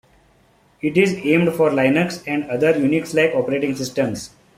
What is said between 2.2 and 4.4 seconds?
and other Unix-like operating systems.